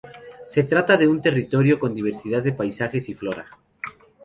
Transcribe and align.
Se 0.47 0.63
trata 0.63 0.97
de 0.97 1.07
un 1.07 1.21
territorio 1.21 1.77
con 1.79 1.93
diversidad 1.93 2.41
de 2.41 2.53
paisajes 2.53 3.07
y 3.09 3.13
flora. 3.13 3.45